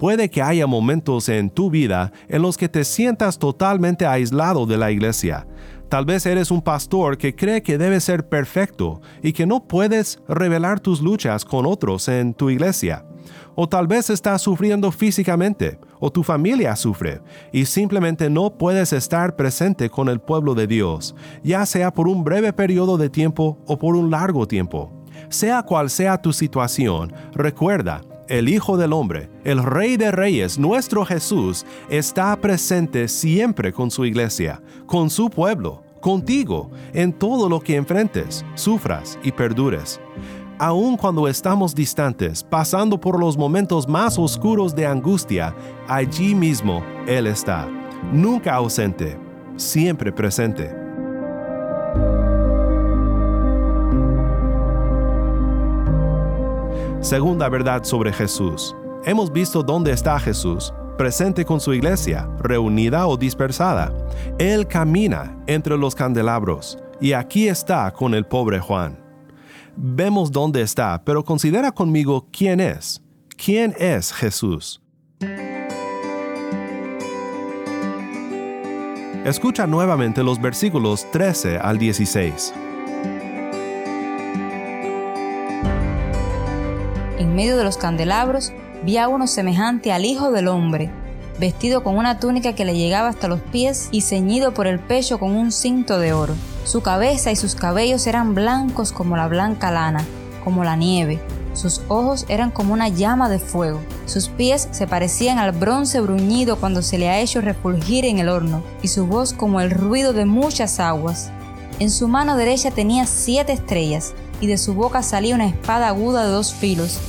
Puede 0.00 0.30
que 0.30 0.40
haya 0.40 0.66
momentos 0.66 1.28
en 1.28 1.50
tu 1.50 1.68
vida 1.68 2.10
en 2.26 2.40
los 2.40 2.56
que 2.56 2.70
te 2.70 2.84
sientas 2.84 3.38
totalmente 3.38 4.06
aislado 4.06 4.64
de 4.64 4.78
la 4.78 4.90
iglesia. 4.90 5.46
Tal 5.90 6.06
vez 6.06 6.24
eres 6.24 6.50
un 6.50 6.62
pastor 6.62 7.18
que 7.18 7.34
cree 7.34 7.62
que 7.62 7.76
debe 7.76 8.00
ser 8.00 8.26
perfecto 8.26 9.02
y 9.22 9.34
que 9.34 9.44
no 9.44 9.68
puedes 9.68 10.18
revelar 10.26 10.80
tus 10.80 11.02
luchas 11.02 11.44
con 11.44 11.66
otros 11.66 12.08
en 12.08 12.32
tu 12.32 12.48
iglesia. 12.48 13.04
O 13.54 13.68
tal 13.68 13.86
vez 13.88 14.08
estás 14.08 14.40
sufriendo 14.40 14.90
físicamente, 14.90 15.78
o 15.98 16.10
tu 16.10 16.22
familia 16.22 16.76
sufre, 16.76 17.20
y 17.52 17.66
simplemente 17.66 18.30
no 18.30 18.56
puedes 18.56 18.94
estar 18.94 19.36
presente 19.36 19.90
con 19.90 20.08
el 20.08 20.18
pueblo 20.18 20.54
de 20.54 20.66
Dios, 20.66 21.14
ya 21.42 21.66
sea 21.66 21.92
por 21.92 22.08
un 22.08 22.24
breve 22.24 22.54
periodo 22.54 22.96
de 22.96 23.10
tiempo 23.10 23.58
o 23.66 23.78
por 23.78 23.94
un 23.96 24.10
largo 24.10 24.48
tiempo. 24.48 24.90
Sea 25.28 25.62
cual 25.62 25.90
sea 25.90 26.22
tu 26.22 26.32
situación, 26.32 27.12
recuerda, 27.34 28.00
el 28.30 28.48
Hijo 28.48 28.76
del 28.76 28.92
Hombre, 28.92 29.28
el 29.42 29.62
Rey 29.62 29.96
de 29.96 30.12
Reyes, 30.12 30.56
nuestro 30.56 31.04
Jesús, 31.04 31.66
está 31.90 32.34
presente 32.36 33.08
siempre 33.08 33.72
con 33.72 33.90
su 33.90 34.04
iglesia, 34.04 34.62
con 34.86 35.10
su 35.10 35.28
pueblo, 35.28 35.82
contigo, 36.00 36.70
en 36.94 37.12
todo 37.12 37.48
lo 37.48 37.60
que 37.60 37.74
enfrentes, 37.74 38.44
sufras 38.54 39.18
y 39.24 39.32
perdures. 39.32 40.00
Aun 40.60 40.96
cuando 40.96 41.26
estamos 41.26 41.74
distantes, 41.74 42.44
pasando 42.44 43.00
por 43.00 43.18
los 43.18 43.36
momentos 43.36 43.88
más 43.88 44.16
oscuros 44.16 44.76
de 44.76 44.86
angustia, 44.86 45.52
allí 45.88 46.32
mismo 46.32 46.84
Él 47.08 47.26
está, 47.26 47.68
nunca 48.12 48.54
ausente, 48.54 49.18
siempre 49.56 50.12
presente. 50.12 50.79
Segunda 57.00 57.48
verdad 57.48 57.84
sobre 57.84 58.12
Jesús. 58.12 58.76
Hemos 59.06 59.32
visto 59.32 59.62
dónde 59.62 59.90
está 59.90 60.20
Jesús, 60.20 60.74
presente 60.98 61.46
con 61.46 61.58
su 61.58 61.72
iglesia, 61.72 62.28
reunida 62.40 63.06
o 63.06 63.16
dispersada. 63.16 63.90
Él 64.38 64.66
camina 64.66 65.34
entre 65.46 65.78
los 65.78 65.94
candelabros 65.94 66.78
y 67.00 67.14
aquí 67.14 67.48
está 67.48 67.90
con 67.92 68.12
el 68.12 68.26
pobre 68.26 68.60
Juan. 68.60 68.98
Vemos 69.76 70.30
dónde 70.30 70.60
está, 70.60 71.02
pero 71.02 71.24
considera 71.24 71.72
conmigo 71.72 72.28
quién 72.30 72.60
es. 72.60 73.02
¿Quién 73.42 73.74
es 73.78 74.12
Jesús? 74.12 74.82
Escucha 79.24 79.66
nuevamente 79.66 80.22
los 80.22 80.38
versículos 80.38 81.10
13 81.12 81.56
al 81.56 81.78
16. 81.78 82.52
Medio 87.40 87.56
de 87.56 87.64
los 87.64 87.78
candelabros, 87.78 88.52
vi 88.84 88.98
a 88.98 89.08
uno 89.08 89.26
semejante 89.26 89.92
al 89.92 90.04
Hijo 90.04 90.30
del 90.30 90.46
Hombre, 90.46 90.90
vestido 91.38 91.82
con 91.82 91.96
una 91.96 92.20
túnica 92.20 92.54
que 92.54 92.66
le 92.66 92.76
llegaba 92.76 93.08
hasta 93.08 93.28
los 93.28 93.40
pies 93.40 93.88
y 93.90 94.02
ceñido 94.02 94.52
por 94.52 94.66
el 94.66 94.78
pecho 94.78 95.18
con 95.18 95.34
un 95.34 95.50
cinto 95.50 95.98
de 95.98 96.12
oro. 96.12 96.34
Su 96.64 96.82
cabeza 96.82 97.32
y 97.32 97.36
sus 97.36 97.54
cabellos 97.54 98.06
eran 98.06 98.34
blancos 98.34 98.92
como 98.92 99.16
la 99.16 99.26
blanca 99.26 99.70
lana, 99.70 100.04
como 100.44 100.64
la 100.64 100.76
nieve. 100.76 101.18
Sus 101.54 101.80
ojos 101.88 102.26
eran 102.28 102.50
como 102.50 102.74
una 102.74 102.88
llama 102.88 103.30
de 103.30 103.38
fuego. 103.38 103.80
Sus 104.04 104.28
pies 104.28 104.68
se 104.70 104.86
parecían 104.86 105.38
al 105.38 105.52
bronce 105.52 106.02
bruñido 106.02 106.60
cuando 106.60 106.82
se 106.82 106.98
le 106.98 107.08
ha 107.08 107.20
hecho 107.20 107.40
refulgir 107.40 108.04
en 108.04 108.18
el 108.18 108.28
horno, 108.28 108.62
y 108.82 108.88
su 108.88 109.06
voz 109.06 109.32
como 109.32 109.62
el 109.62 109.70
ruido 109.70 110.12
de 110.12 110.26
muchas 110.26 110.78
aguas. 110.78 111.30
En 111.78 111.90
su 111.90 112.06
mano 112.06 112.36
derecha 112.36 112.70
tenía 112.70 113.06
siete 113.06 113.54
estrellas, 113.54 114.12
y 114.42 114.46
de 114.46 114.58
su 114.58 114.74
boca 114.74 115.02
salía 115.02 115.34
una 115.34 115.46
espada 115.46 115.88
aguda 115.88 116.24
de 116.24 116.32
dos 116.32 116.52
filos. 116.52 117.00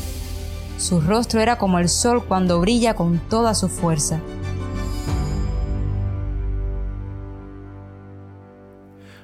Su 0.81 0.99
rostro 0.99 1.39
era 1.39 1.59
como 1.59 1.77
el 1.77 1.89
sol 1.89 2.25
cuando 2.25 2.59
brilla 2.59 2.95
con 2.95 3.19
toda 3.29 3.53
su 3.53 3.69
fuerza. 3.69 4.19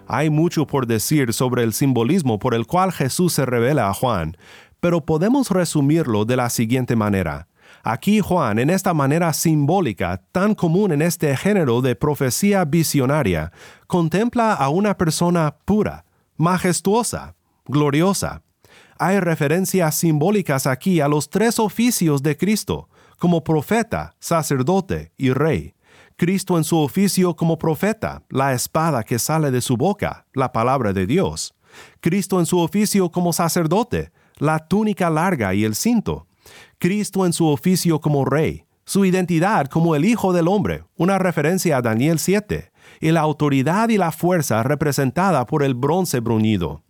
Hay 0.06 0.30
mucho 0.30 0.68
por 0.68 0.86
decir 0.86 1.34
sobre 1.34 1.64
el 1.64 1.74
simbolismo 1.74 2.38
por 2.38 2.54
el 2.54 2.68
cual 2.68 2.92
Jesús 2.92 3.34
se 3.34 3.48
revela 3.48 3.90
a 3.90 3.96
Juan, 3.96 4.38
pero 4.80 5.04
podemos 5.04 5.50
resumirlo 5.50 6.26
de 6.26 6.36
la 6.36 6.52
siguiente 6.52 6.96
manera. 6.96 7.48
Aquí 7.82 8.20
Juan, 8.20 8.60
en 8.60 8.70
esta 8.70 8.94
manera 8.94 9.34
simbólica, 9.34 10.22
tan 10.32 10.54
común 10.54 10.92
en 10.92 11.02
este 11.02 11.36
género 11.36 11.82
de 11.82 11.96
profecía 11.96 12.66
visionaria, 12.66 13.52
contempla 13.88 14.54
a 14.54 14.70
una 14.70 14.96
persona 14.96 15.56
pura, 15.66 16.06
majestuosa, 16.38 17.34
gloriosa. 17.66 18.44
Hay 19.00 19.20
referencias 19.20 19.96
simbólicas 19.96 20.66
aquí 20.66 21.02
a 21.02 21.08
los 21.08 21.30
tres 21.30 21.60
oficios 21.60 22.24
de 22.24 22.36
Cristo, 22.36 22.90
como 23.20 23.44
profeta, 23.44 24.16
sacerdote 24.20 25.12
y 25.18 25.32
rey. 25.32 25.76
Cristo 26.16 26.58
en 26.58 26.64
su 26.64 26.78
oficio 26.78 27.36
como 27.36 27.60
profeta, 27.60 28.24
la 28.30 28.54
espada 28.54 29.04
que 29.04 29.20
sale 29.20 29.52
de 29.52 29.62
su 29.62 29.78
boca, 29.78 30.26
la 30.34 30.52
palabra 30.52 30.94
de 30.94 31.06
Dios. 31.06 31.54
Cristo 32.00 32.40
en 32.40 32.48
su 32.48 32.58
oficio 32.58 33.12
como 33.12 33.34
sacerdote, 33.34 34.12
la 34.38 34.68
túnica 34.68 35.12
larga 35.12 35.54
y 35.54 35.64
el 35.64 35.76
cinto. 35.76 36.26
Cristo 36.80 37.26
en 37.26 37.34
su 37.34 37.48
oficio 37.48 38.02
como 38.02 38.26
rey, 38.26 38.66
su 38.86 39.06
identidad 39.06 39.68
como 39.68 39.96
el 39.96 40.06
Hijo 40.06 40.34
del 40.34 40.48
Hombre, 40.48 40.86
una 40.96 41.20
referencia 41.20 41.78
a 41.78 41.82
Daniel 41.84 42.18
7, 42.18 42.72
y 43.00 43.12
la 43.12 43.22
autoridad 43.22 43.90
y 43.90 43.98
la 43.98 44.12
fuerza 44.12 44.64
representada 44.64 45.46
por 45.46 45.62
el 45.62 45.76
bronce 45.76 46.20
bruñido. 46.20 46.84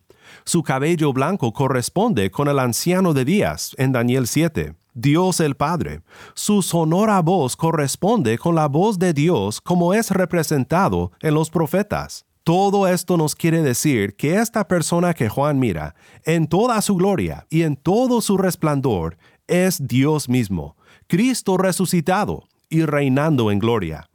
Su 0.48 0.64
cabello 0.64 1.12
blanco 1.12 1.52
corresponde 1.52 2.32
con 2.32 2.48
el 2.48 2.60
anciano 2.60 3.14
de 3.14 3.26
días 3.26 3.76
en 3.78 3.92
Daniel 3.92 4.28
7, 4.28 4.76
Dios 4.94 5.42
el 5.42 5.58
Padre. 5.58 6.04
Su 6.36 6.62
sonora 6.62 7.22
voz 7.22 7.58
corresponde 7.58 8.38
con 8.38 8.56
la 8.56 8.70
voz 8.70 8.98
de 8.98 9.12
Dios 9.12 9.60
como 9.60 9.94
es 9.94 10.10
representado 10.10 11.12
en 11.20 11.34
los 11.34 11.50
profetas. 11.50 12.26
Todo 12.46 12.88
esto 12.88 13.18
nos 13.18 13.36
quiere 13.36 13.62
decir 13.62 14.16
que 14.16 14.38
esta 14.38 14.70
persona 14.70 15.14
que 15.14 15.28
Juan 15.28 15.60
mira, 15.60 15.96
en 16.24 16.48
toda 16.48 16.82
su 16.82 16.96
gloria 16.96 17.46
y 17.50 17.64
en 17.64 17.76
todo 17.76 18.22
su 18.22 18.38
resplandor, 18.38 19.18
es 19.48 19.86
Dios 19.86 20.30
mismo, 20.30 20.78
Cristo 21.08 21.58
resucitado 21.58 22.48
y 22.70 22.86
reinando 22.86 23.52
en 23.52 23.60
gloria. 23.60 24.10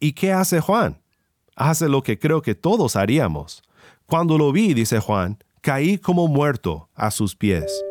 ¿Y 0.00 0.14
qué 0.14 0.32
hace 0.32 0.60
Juan? 0.60 1.02
Hace 1.54 1.90
lo 1.90 2.02
que 2.02 2.18
creo 2.18 2.40
que 2.40 2.54
todos 2.54 2.96
haríamos. 2.96 3.62
Cuando 4.06 4.38
lo 4.38 4.52
vi, 4.52 4.72
dice 4.72 4.98
Juan, 4.98 5.38
caí 5.60 5.98
como 5.98 6.28
muerto 6.28 6.88
a 6.94 7.10
sus 7.10 7.36
pies. 7.36 7.84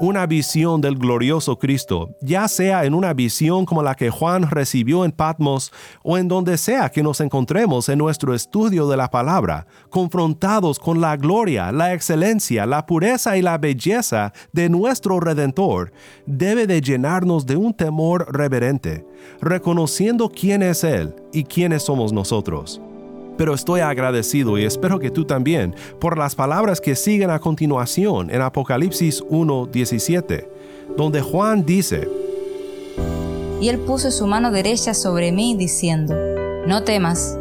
Una 0.00 0.26
visión 0.26 0.80
del 0.80 0.96
glorioso 0.96 1.56
Cristo, 1.56 2.16
ya 2.20 2.48
sea 2.48 2.84
en 2.84 2.94
una 2.94 3.14
visión 3.14 3.64
como 3.64 3.80
la 3.80 3.94
que 3.94 4.10
Juan 4.10 4.50
recibió 4.50 5.04
en 5.04 5.12
Patmos 5.12 5.72
o 6.02 6.18
en 6.18 6.26
donde 6.26 6.56
sea 6.58 6.90
que 6.90 7.04
nos 7.04 7.20
encontremos 7.20 7.88
en 7.88 7.98
nuestro 7.98 8.34
estudio 8.34 8.88
de 8.88 8.96
la 8.96 9.08
palabra, 9.08 9.68
confrontados 9.90 10.80
con 10.80 11.00
la 11.00 11.16
gloria, 11.16 11.70
la 11.70 11.94
excelencia, 11.94 12.66
la 12.66 12.86
pureza 12.86 13.36
y 13.36 13.42
la 13.42 13.56
belleza 13.56 14.32
de 14.52 14.68
nuestro 14.68 15.20
Redentor, 15.20 15.92
debe 16.26 16.66
de 16.66 16.80
llenarnos 16.80 17.46
de 17.46 17.56
un 17.56 17.72
temor 17.72 18.26
reverente, 18.36 19.06
reconociendo 19.40 20.28
quién 20.28 20.64
es 20.64 20.82
Él 20.82 21.14
y 21.32 21.44
quiénes 21.44 21.84
somos 21.84 22.12
nosotros 22.12 22.80
pero 23.36 23.54
estoy 23.54 23.80
agradecido 23.80 24.58
y 24.58 24.64
espero 24.64 24.98
que 24.98 25.10
tú 25.10 25.24
también 25.24 25.74
por 26.00 26.18
las 26.18 26.34
palabras 26.34 26.80
que 26.80 26.94
siguen 26.94 27.30
a 27.30 27.38
continuación 27.38 28.30
en 28.30 28.42
Apocalipsis 28.42 29.22
1.17, 29.24 30.46
donde 30.96 31.20
Juan 31.20 31.64
dice, 31.64 32.08
Y 33.60 33.68
él 33.68 33.78
puso 33.80 34.10
su 34.10 34.26
mano 34.26 34.50
derecha 34.50 34.94
sobre 34.94 35.32
mí 35.32 35.56
diciendo, 35.56 36.14
No 36.66 36.82
temas. 36.84 37.38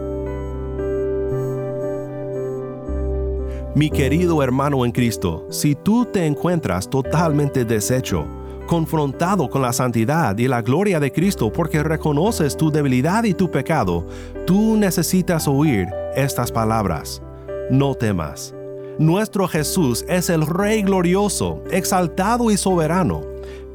Mi 3.75 3.89
querido 3.89 4.43
hermano 4.43 4.85
en 4.85 4.91
Cristo, 4.91 5.47
si 5.49 5.73
tú 5.73 6.05
te 6.05 6.27
encuentras 6.27 6.87
totalmente 6.87 7.65
deshecho, 7.65 8.27
confrontado 8.73 9.51
con 9.51 9.61
la 9.61 9.71
santidad 9.71 10.35
y 10.35 10.47
la 10.47 10.63
gloria 10.63 10.99
de 10.99 11.11
Cristo 11.11 11.53
porque 11.53 11.83
reconoces 11.83 12.57
tu 12.57 12.71
debilidad 12.71 13.23
y 13.23 13.35
tu 13.35 13.51
pecado, 13.51 14.07
tú 14.47 14.77
necesitas 14.77 15.47
oír 15.47 15.85
estas 16.15 16.51
palabras. 16.51 17.21
No 17.69 17.93
temas. 17.93 18.55
Nuestro 18.97 19.47
Jesús 19.47 20.03
es 20.09 20.31
el 20.31 20.47
Rey 20.47 20.81
glorioso, 20.81 21.63
exaltado 21.69 22.49
y 22.49 22.57
soberano, 22.57 23.21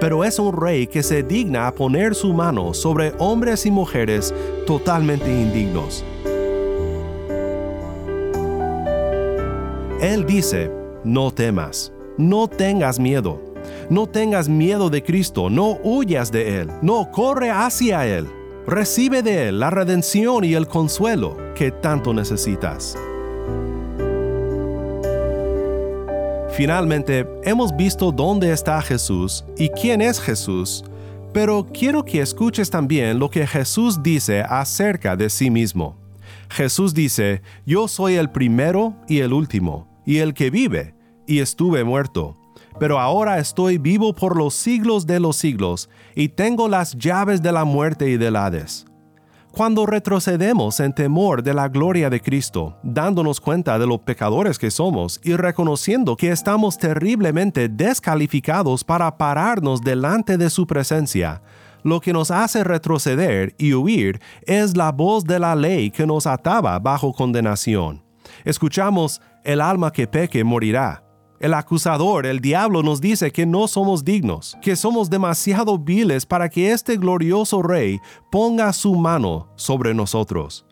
pero 0.01 0.25
es 0.25 0.41
un 0.41 0.53
Rey 0.53 0.89
que 0.89 1.05
se 1.05 1.23
digna 1.23 1.69
a 1.69 1.75
poner 1.77 2.17
su 2.17 2.33
mano 2.33 2.75
sobre 2.75 3.15
hombres 3.21 3.67
y 3.67 3.71
mujeres 3.71 4.35
totalmente 4.67 5.31
indignos. 5.31 6.05
Él 10.01 10.27
dice, 10.27 10.73
no 11.05 11.31
temas, 11.31 11.93
no 12.17 12.49
tengas 12.49 12.99
miedo 12.99 13.48
no 13.91 14.07
tengas 14.07 14.49
miedo 14.49 14.91
de 14.91 15.03
Cristo, 15.03 15.49
no 15.49 15.79
huyas 15.83 16.31
de 16.31 16.61
Él, 16.61 16.71
no 16.83 17.11
corre 17.11 17.51
hacia 17.51 18.07
Él. 18.07 18.27
Recibe 18.67 19.23
de 19.23 19.49
Él 19.49 19.61
la 19.61 19.71
redención 19.71 20.45
y 20.45 20.55
el 20.55 20.67
consuelo 20.67 21.37
que 21.55 21.71
tanto 21.71 22.13
necesitas. 22.13 22.97
Finalmente, 26.51 27.27
hemos 27.45 27.75
visto 27.77 28.13
dónde 28.13 28.53
está 28.53 28.83
Jesús 28.83 29.45
y 29.57 29.69
quién 29.71 30.03
es 30.03 30.21
Jesús, 30.21 30.85
pero 31.33 31.67
quiero 31.73 32.05
que 32.05 32.21
escuches 32.21 32.69
también 32.69 33.19
lo 33.19 33.31
que 33.31 33.47
Jesús 33.47 34.03
dice 34.03 34.43
acerca 34.43 35.17
de 35.17 35.31
sí 35.31 35.51
mismo. 35.51 35.97
Jesús 36.51 36.95
dice, 36.95 37.43
yo 37.65 37.89
soy 37.89 38.17
el 38.17 38.31
primero 38.31 38.97
y 39.07 39.21
el 39.21 39.33
último, 39.33 39.87
y 40.05 40.19
el 40.19 40.35
que 40.35 40.51
vive, 40.51 40.95
y 41.27 41.39
estuve 41.41 41.85
muerto 41.85 42.37
pero 42.79 42.99
ahora 42.99 43.39
estoy 43.39 43.79
vivo 43.79 44.15
por 44.15 44.37
los 44.37 44.55
siglos 44.55 45.07
de 45.07 45.21
los 45.21 45.37
siglos, 45.37 45.89
y 46.15 46.29
tengo 46.29 46.69
las 46.69 46.97
llaves 46.97 47.43
de 47.43 47.53
la 47.53 47.65
muerte 47.65 48.09
y 48.09 48.17
del 48.17 48.37
Hades. 48.37 48.85
Cuando 49.51 49.87
retrocedemos 49.87 50.79
en 50.79 50.93
temor 50.93 51.43
de 51.43 51.55
la 51.55 51.69
gloria 51.69 52.11
de 52.11 52.21
Cristo, 52.21 52.77
dándonos 52.83 53.41
cuenta 53.41 53.79
de 53.79 53.87
los 53.87 54.01
pecadores 54.01 54.59
que 54.59 54.71
somos 54.71 55.21
y 55.25 55.35
reconociendo 55.35 56.17
que 56.17 56.31
estamos 56.31 56.79
terriblemente 56.79 57.69
descalificados 57.69 58.85
para 58.85 59.17
pararnos 59.17 59.81
delante 59.81 60.37
de 60.37 60.51
su 60.51 60.67
presencia, 60.67 61.43
lo 61.83 62.01
que 62.01 62.13
nos 62.13 62.31
hace 62.31 62.63
retroceder 62.63 63.55
y 63.59 63.73
huir 63.73 64.21
es 64.43 64.77
la 64.77 64.93
voz 64.93 65.25
de 65.25 65.39
la 65.39 65.57
ley 65.57 65.91
que 65.91 66.07
nos 66.07 66.27
ataba 66.27 66.79
bajo 66.79 67.13
condenación. 67.13 68.05
Escuchamos, 68.45 69.21
el 69.45 69.61
alma 69.61 69.91
que 69.91 70.07
peque 70.07 70.45
morirá 70.45 71.08
el 71.41 71.55
acusador, 71.55 72.27
el 72.27 72.41
diablo, 72.41 72.83
nos 72.83 73.01
dice 73.01 73.31
que 73.31 73.47
no 73.47 73.69
somos 73.69 74.05
dignos, 74.05 74.57
que 74.61 74.75
somos 74.75 75.09
demasiado 75.09 75.79
viles 75.79 76.27
para 76.27 76.49
que 76.49 76.73
este 76.73 76.97
glorioso 76.97 77.63
Rey 77.63 78.01
ponga 78.31 78.73
su 78.73 78.95
mano 78.97 79.49
sobre 79.55 79.95
nosotros. 79.95 80.67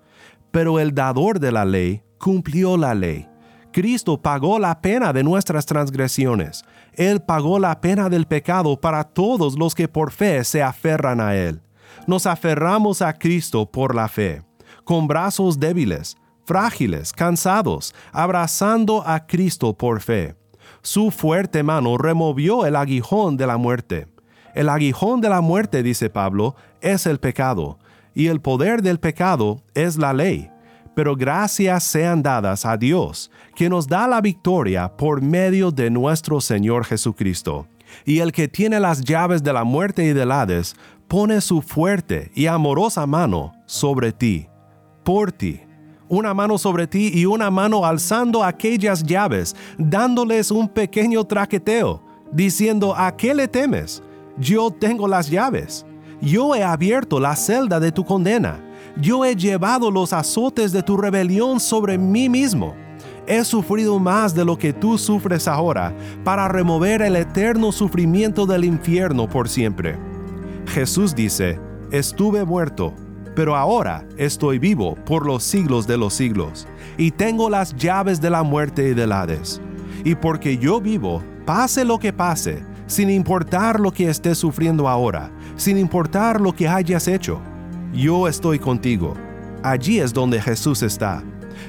Pero 0.51 0.81
el 0.81 0.93
dador 0.93 1.39
de 1.39 1.53
la 1.53 1.65
ley 1.65 2.03
cumplió 2.19 2.77
la 2.77 2.95
ley. 2.95 3.29
Cristo 3.73 4.21
pagó 4.21 4.59
la 4.59 4.81
pena 4.81 5.13
de 5.13 5.23
nuestras 5.23 5.67
transgresiones. 5.67 6.65
Él 6.95 7.21
pagó 7.21 7.59
la 7.59 7.81
pena 7.81 8.09
del 8.09 8.27
pecado 8.27 8.81
para 8.81 9.05
todos 9.05 9.59
los 9.59 9.75
que 9.75 9.87
por 9.87 10.11
fe 10.11 10.43
se 10.45 10.63
aferran 10.63 11.21
a 11.21 11.37
Él. 11.37 11.61
Nos 12.07 12.27
aferramos 12.27 13.03
a 13.03 13.13
Cristo 13.13 13.71
por 13.71 13.95
la 13.95 14.09
fe, 14.09 14.43
con 14.85 15.07
brazos 15.07 15.61
débiles, 15.61 16.17
frágiles, 16.45 17.13
cansados, 17.13 17.95
abrazando 18.13 19.07
a 19.07 19.27
Cristo 19.27 19.77
por 19.77 20.01
fe 20.01 20.35
su 20.87 21.11
fuerte 21.11 21.65
mano 21.65 21.99
removió 21.99 22.65
el 22.65 22.77
aguijón 22.77 23.37
de 23.37 23.49
la 23.49 23.57
muerte. 23.57 24.07
El 24.55 24.69
aguijón 24.69 25.21
de 25.21 25.29
la 25.29 25.41
muerte, 25.41 25.83
dice 25.83 26.11
Pablo, 26.11 26.55
es 26.81 27.07
el 27.07 27.19
pecado, 27.19 27.81
y 28.15 28.29
el 28.29 28.41
poder 28.41 28.83
del 28.83 29.01
pecado 29.01 29.65
es 29.75 29.97
la 29.97 30.13
ley. 30.13 30.49
Pero 30.95 31.17
gracias 31.17 31.83
sean 31.83 32.23
dadas 32.23 32.65
a 32.65 32.77
Dios, 32.77 33.33
que 33.57 33.69
nos 33.69 33.89
da 33.89 34.07
la 34.07 34.21
victoria 34.21 34.97
por 34.97 35.21
medio 35.21 35.73
de 35.73 35.91
nuestro 35.91 36.41
Señor 36.41 36.85
Jesucristo. 36.85 37.67
Y 38.05 38.21
el 38.21 38.31
que 38.31 38.47
tiene 38.47 38.79
las 38.79 39.01
llaves 39.01 39.43
de 39.43 39.53
la 39.53 39.65
muerte 39.65 40.05
y 40.05 40.13
del 40.13 40.31
Hades, 40.31 40.77
pone 41.09 41.41
su 41.41 41.63
fuerte 41.63 42.31
y 42.33 42.47
amorosa 42.47 43.07
mano 43.07 43.55
sobre 43.67 44.13
ti, 44.13 44.47
por 45.03 45.33
ti 45.33 45.66
una 46.09 46.35
mano 46.35 46.59
sobre 46.59 46.87
ti 46.87 47.11
y 47.15 47.27
una 47.27 47.51
mano 47.51 47.85
alzando 47.85 48.45
aquellas 48.45 49.03
llaves, 49.03 49.57
dándoles 49.79 50.51
un 50.51 50.69
pequeño 50.69 51.25
traqueteo, 51.25 52.03
diciendo, 52.33 52.95
¿a 52.97 53.17
qué 53.17 53.35
le 53.35 53.49
temes? 53.49 54.03
Yo 54.39 54.71
tengo 54.71 55.09
las 55.09 55.31
llaves. 55.31 55.87
Yo 56.21 56.55
he 56.55 56.63
abierto 56.63 57.21
la 57.21 57.37
celda 57.37 57.81
de 57.81 57.93
tu 57.93 58.05
condena. 58.05 58.61
Yo 59.01 59.25
he 59.25 59.37
llevado 59.37 59.91
los 59.91 60.13
azotes 60.13 60.73
de 60.73 60.83
tu 60.83 60.97
rebelión 60.97 61.61
sobre 61.61 61.99
mí 61.99 62.29
mismo. 62.29 62.75
He 63.27 63.45
sufrido 63.45 63.99
más 63.99 64.35
de 64.35 64.45
lo 64.45 64.57
que 64.57 64.73
tú 64.73 64.97
sufres 64.97 65.49
ahora 65.49 65.95
para 66.25 66.49
remover 66.49 67.03
el 67.03 67.17
eterno 67.17 67.73
sufrimiento 67.73 68.47
del 68.47 68.65
infierno 68.65 69.29
por 69.29 69.49
siempre. 69.49 69.99
Jesús 70.69 71.15
dice, 71.15 71.59
estuve 71.91 72.45
muerto 72.45 72.95
pero 73.37 73.55
ahora 73.55 74.05
estoy 74.17 74.59
vivo 74.59 74.97
por 75.05 75.27
los 75.27 75.45
siglos 75.45 75.87
de 75.87 75.99
los 75.99 76.15
siglos, 76.15 76.67
y 76.97 77.13
tengo 77.13 77.49
las 77.51 77.77
llaves 77.77 78.21
de 78.21 78.31
la 78.31 78.43
muerte 78.43 78.89
y 78.89 78.95
del 78.95 79.13
Hades. 79.13 79.61
Y 80.05 80.15
porque 80.15 80.57
yo 80.57 80.81
vivo, 80.81 81.23
pase 81.45 81.85
lo 81.85 81.99
que 81.99 82.13
pase, 82.13 82.65
sin 82.87 83.11
importar 83.11 83.79
lo 83.79 83.93
que 83.93 84.09
estés 84.09 84.39
sufriendo 84.39 84.89
ahora, 84.89 85.31
sin 85.57 85.77
importar 85.77 86.41
lo 86.41 86.53
que 86.55 86.67
hayas 86.67 87.07
hecho, 87.07 87.41
yo 87.93 88.27
estoy 88.27 88.59
contigo. 88.59 89.15
Allí 89.63 90.01
es 90.01 90.13
donde 90.13 90.41
Jesús 90.41 90.83
está 90.83 91.23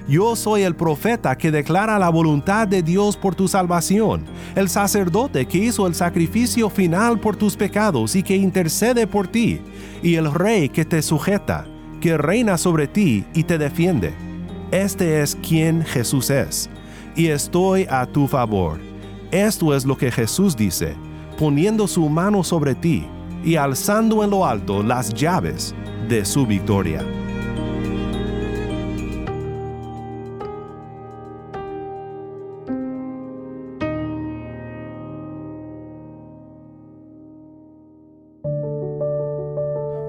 yo 0.08 0.36
soy 0.36 0.64
el 0.64 0.76
profeta 0.76 1.38
que 1.38 1.52
declara 1.52 2.00
la 2.00 2.10
voluntad 2.10 2.68
de 2.68 2.84
Dios 2.84 3.18
por 3.18 3.36
tu 3.36 3.48
salvación, 3.48 4.26
el 4.56 4.70
sacerdote 4.70 5.46
que 5.46 5.58
hizo 5.58 5.88
el 5.88 5.96
sacrificio 5.96 6.70
final 6.70 7.20
por 7.20 7.36
tus 7.36 7.56
pecados 7.56 8.16
y 8.16 8.24
que 8.24 8.36
intercede 8.36 9.08
por 9.08 9.28
ti, 9.28 9.62
y 10.02 10.16
el 10.16 10.34
rey 10.34 10.70
que 10.70 10.86
te 10.86 11.02
sujeta, 11.02 11.66
que 12.02 12.18
reina 12.18 12.58
sobre 12.58 12.88
ti 12.88 13.26
y 13.34 13.44
te 13.44 13.58
defiende. 13.58 14.14
Este 14.72 15.22
es 15.22 15.36
quien 15.36 15.84
Jesús 15.84 16.30
es, 16.30 16.70
y 17.16 17.28
estoy 17.28 17.88
a 17.90 18.06
tu 18.06 18.28
favor. 18.28 18.80
Esto 19.32 19.76
es 19.76 19.86
lo 19.86 19.98
que 19.98 20.12
Jesús 20.12 20.56
dice, 20.56 20.96
poniendo 21.38 21.88
su 21.88 22.08
mano 22.10 22.44
sobre 22.44 22.76
ti 22.76 23.06
y 23.44 23.56
alzando 23.56 24.24
en 24.24 24.30
lo 24.30 24.46
alto 24.46 24.84
las 24.84 25.14
llaves 25.14 25.74
de 26.08 26.26
su 26.26 26.46
victoria. 26.46 27.06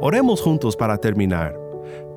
Oremos 0.09 0.41
juntos 0.41 0.75
para 0.75 0.97
terminar. 0.97 1.55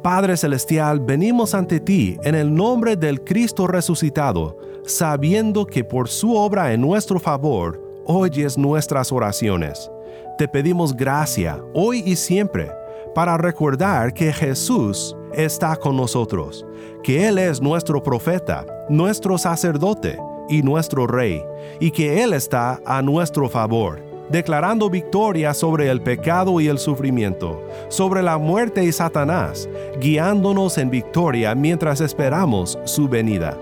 Padre 0.01 0.37
Celestial, 0.37 1.01
venimos 1.01 1.53
ante 1.53 1.81
ti 1.81 2.17
en 2.23 2.35
el 2.35 2.55
nombre 2.55 2.95
del 2.95 3.21
Cristo 3.21 3.67
resucitado, 3.67 4.57
sabiendo 4.85 5.65
que 5.65 5.83
por 5.83 6.07
su 6.07 6.33
obra 6.33 6.71
en 6.71 6.79
nuestro 6.79 7.19
favor 7.19 7.83
oyes 8.05 8.57
nuestras 8.57 9.11
oraciones. 9.11 9.91
Te 10.37 10.47
pedimos 10.47 10.95
gracia 10.95 11.61
hoy 11.73 12.01
y 12.05 12.15
siempre 12.15 12.71
para 13.13 13.35
recordar 13.35 14.13
que 14.13 14.31
Jesús 14.31 15.13
está 15.33 15.75
con 15.75 15.97
nosotros, 15.97 16.65
que 17.03 17.27
Él 17.27 17.39
es 17.39 17.61
nuestro 17.61 18.01
profeta, 18.01 18.65
nuestro 18.87 19.37
sacerdote 19.37 20.17
y 20.47 20.63
nuestro 20.63 21.07
rey, 21.07 21.43
y 21.81 21.91
que 21.91 22.23
Él 22.23 22.31
está 22.31 22.79
a 22.85 23.01
nuestro 23.01 23.49
favor 23.49 24.10
declarando 24.31 24.89
victoria 24.89 25.53
sobre 25.53 25.89
el 25.89 26.01
pecado 26.01 26.59
y 26.61 26.67
el 26.67 26.79
sufrimiento, 26.79 27.61
sobre 27.89 28.21
la 28.21 28.37
muerte 28.37 28.83
y 28.83 28.91
Satanás, 28.91 29.67
guiándonos 29.99 30.77
en 30.77 30.89
victoria 30.89 31.53
mientras 31.53 32.01
esperamos 32.01 32.79
su 32.85 33.07
venida. 33.07 33.57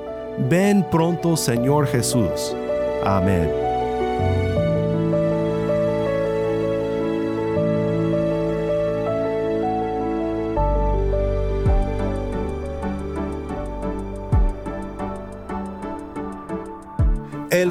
Ven 0.50 0.86
pronto, 0.90 1.36
Señor 1.36 1.88
Jesús. 1.88 2.56
Amén. 3.04 3.69